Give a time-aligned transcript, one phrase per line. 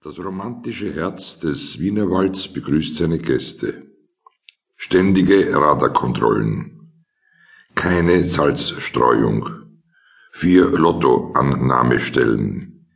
[0.00, 3.82] Das romantische Herz des Wienerwalds begrüßt seine Gäste.
[4.76, 6.92] Ständige Radarkontrollen.
[7.74, 9.50] Keine Salzstreuung.
[10.30, 12.86] Vier Lottoannahmestellen.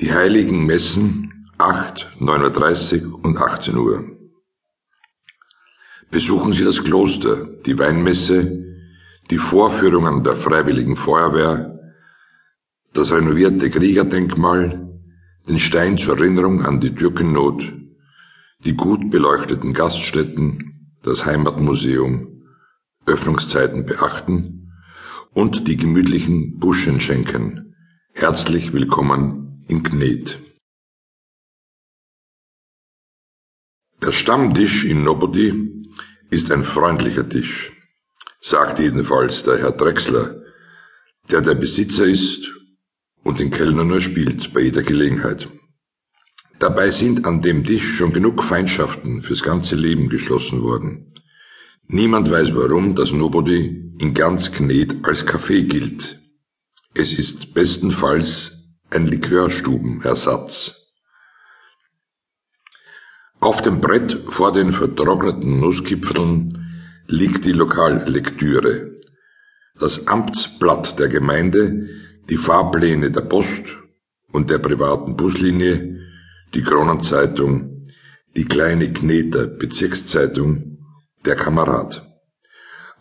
[0.00, 4.04] Die heiligen Messen 8, 9.30 Uhr und 18 Uhr.
[6.10, 8.64] Besuchen Sie das Kloster, die Weinmesse,
[9.30, 11.78] die Vorführungen der Freiwilligen Feuerwehr,
[12.94, 14.87] das renovierte Kriegerdenkmal,
[15.48, 17.72] den Stein zur Erinnerung an die Türkennot,
[18.64, 22.42] die gut beleuchteten Gaststätten, das Heimatmuseum,
[23.06, 24.72] Öffnungszeiten beachten
[25.32, 27.74] und die gemütlichen Buschen schenken.
[28.12, 30.38] Herzlich willkommen in Knet.
[34.02, 35.86] Der Stammtisch in Nobody
[36.28, 37.72] ist ein freundlicher Tisch,
[38.40, 40.42] sagt jedenfalls der Herr Drechsler,
[41.30, 42.57] der der Besitzer ist
[43.28, 45.48] und den Kellner nur spielt bei jeder Gelegenheit.
[46.58, 51.14] Dabei sind an dem Tisch schon genug Feindschaften fürs ganze Leben geschlossen worden.
[51.86, 56.20] Niemand weiß warum das Nobody in ganz Knet als Café gilt.
[56.94, 60.74] Es ist bestenfalls ein Likörstubenersatz.
[63.40, 66.64] Auf dem Brett vor den vertrockneten Nusskipfeln
[67.06, 68.98] liegt die Lokallektüre.
[69.78, 71.88] Das Amtsblatt der Gemeinde
[72.30, 73.78] die Fahrpläne der Post
[74.32, 76.00] und der privaten Buslinie,
[76.54, 77.86] die Kronenzeitung,
[78.36, 80.78] die kleine Kneter Bezirkszeitung,
[81.24, 82.06] der Kamerad.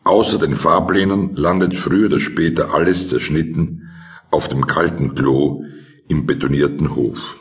[0.06, 3.90] Außer den Fahrplänen landet früher oder später alles zerschnitten
[4.32, 5.64] auf dem kalten Klo
[6.08, 7.38] im betonierten Hof.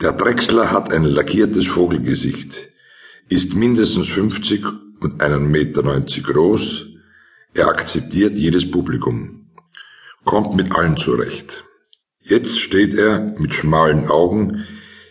[0.00, 2.70] Der Drechsler hat ein lackiertes Vogelgesicht,
[3.28, 4.64] ist mindestens 50
[5.00, 6.95] und einen Meter 90 groß,
[7.56, 9.50] er akzeptiert jedes Publikum,
[10.24, 11.64] kommt mit allen zurecht.
[12.20, 14.64] Jetzt steht er mit schmalen Augen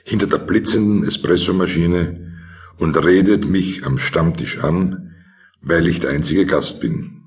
[0.03, 2.35] hinter der blitzenden Espressomaschine
[2.77, 5.15] und redet mich am Stammtisch an,
[5.61, 7.23] weil ich der einzige Gast bin.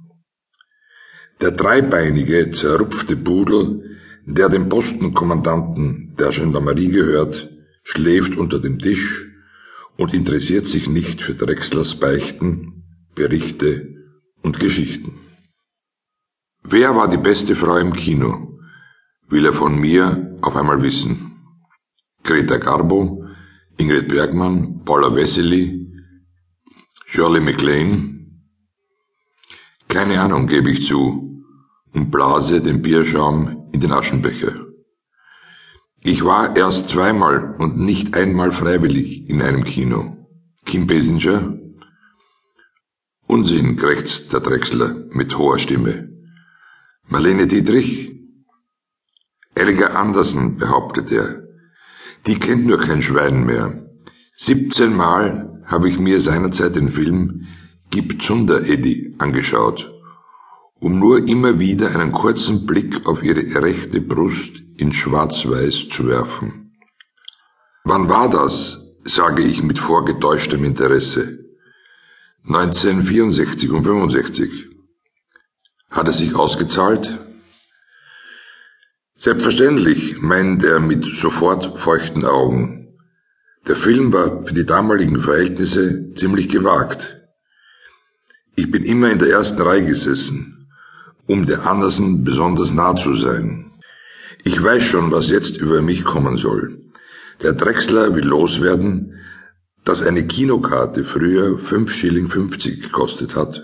[1.40, 7.50] Der dreibeinige, zerrupfte Pudel, der dem Postenkommandanten der Gendarmerie gehört,
[7.82, 9.26] schläft unter dem Tisch
[9.96, 12.82] und interessiert sich nicht für Drechslers Beichten,
[13.14, 13.97] Berichte
[14.42, 15.18] und Geschichten.
[16.62, 18.58] Wer war die beste Frau im Kino?
[19.28, 21.36] Will er von mir auf einmal wissen.
[22.22, 23.24] Greta Garbo,
[23.78, 25.90] Ingrid Bergmann, Paula Wessely,
[27.06, 28.18] Shirley MacLaine?
[29.88, 31.44] Keine Ahnung, gebe ich zu,
[31.94, 34.66] und blase den Bierschaum in den Aschenbecher.
[36.02, 40.16] Ich war erst zweimal und nicht einmal freiwillig in einem Kino.
[40.64, 41.58] Kim Basinger,
[43.28, 46.08] Unsinn, krächzt der Drechsler mit hoher Stimme.
[47.08, 48.10] Marlene Dietrich?
[49.54, 51.42] Elga Andersen, behauptet er.
[52.26, 53.86] Die kennt nur kein Schwein mehr.
[54.38, 57.46] 17 Mal habe ich mir seinerzeit den Film
[57.90, 59.92] Gib Zunder, Eddie angeschaut,
[60.80, 66.72] um nur immer wieder einen kurzen Blick auf ihre rechte Brust in Schwarz-Weiß zu werfen.
[67.84, 68.86] Wann war das?
[69.04, 71.47] sage ich mit vorgetäuschtem Interesse.
[72.48, 74.68] 1964 und 65.
[75.90, 77.18] Hat es sich ausgezahlt?
[79.16, 82.96] Selbstverständlich, meint er mit sofort feuchten Augen.
[83.66, 87.20] Der Film war für die damaligen Verhältnisse ziemlich gewagt.
[88.56, 90.70] Ich bin immer in der ersten Reihe gesessen,
[91.26, 93.72] um der Andersen besonders nah zu sein.
[94.44, 96.80] Ich weiß schon, was jetzt über mich kommen soll.
[97.42, 99.18] Der Drechsler will loswerden,
[99.88, 103.62] dass eine Kinokarte früher 5 Schilling 50 gekostet hat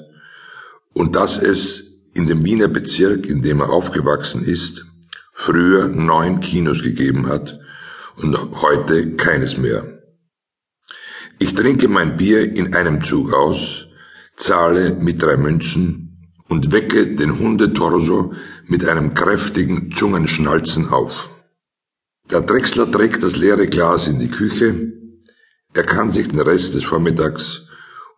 [0.94, 4.86] und dass es in dem Wiener Bezirk, in dem er aufgewachsen ist,
[5.34, 7.60] früher neun Kinos gegeben hat
[8.16, 10.02] und heute keines mehr.
[11.38, 13.88] Ich trinke mein Bier in einem Zug aus,
[14.34, 18.32] zahle mit drei Münzen und wecke den Hundetorso
[18.66, 21.28] mit einem kräftigen Zungenschnalzen auf.
[22.30, 25.03] Der Drechsler trägt das leere Glas in die Küche,
[25.74, 27.66] er kann sich den Rest des Vormittags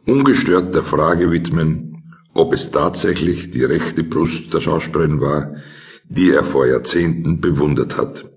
[0.07, 2.03] ungestört der Frage widmen,
[2.35, 5.55] ob es tatsächlich die rechte Brust der Schauspielerin war,
[6.05, 8.31] die er vor Jahrzehnten bewundert hat.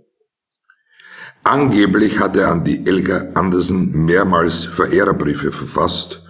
[1.44, 6.24] Angeblich hat er an die Elga Andersen mehrmals Verehrerbriefe verfasst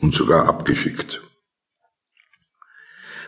[0.00, 1.22] und sogar abgeschickt.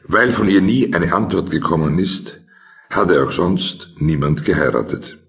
[0.04, 2.42] Weil von ihr nie eine Antwort gekommen ist,
[2.90, 5.21] hat er auch sonst niemand geheiratet.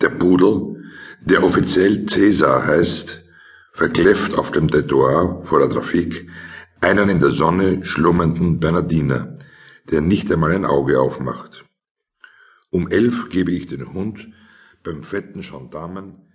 [0.00, 0.74] Der Pudel
[1.20, 3.24] der offiziell Cäsar heißt,
[3.72, 6.28] verkläfft auf dem Trottoir vor der Trafik
[6.80, 9.36] einen in der Sonne schlummernden Bernardiner,
[9.90, 11.64] der nicht einmal ein Auge aufmacht.
[12.70, 14.28] Um elf gebe ich den Hund
[14.82, 16.33] beim fetten Gendarmen